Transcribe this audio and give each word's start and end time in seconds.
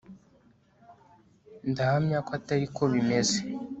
ndahamya 1.69 2.17
ko 2.25 2.31
atari 2.37 2.65
ko 2.75 2.83
bimeze 2.93 3.37